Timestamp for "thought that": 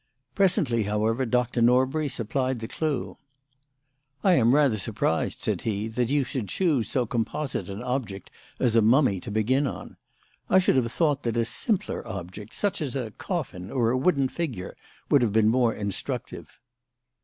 10.91-11.37